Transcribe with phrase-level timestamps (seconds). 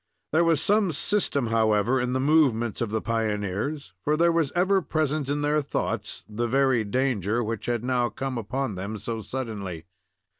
[0.31, 4.81] There was some system, however, in the movements of the pioneers, for there was ever
[4.81, 9.85] present in their thoughts the very danger which had now come upon them so suddenly.